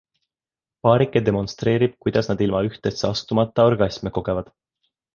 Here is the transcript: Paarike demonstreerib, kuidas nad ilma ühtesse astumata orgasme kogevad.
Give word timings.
Paarike 0.87 1.21
demonstreerib, 1.27 1.95
kuidas 2.05 2.31
nad 2.33 2.43
ilma 2.49 2.65
ühtesse 2.71 3.09
astumata 3.13 3.71
orgasme 3.73 4.17
kogevad. 4.21 4.55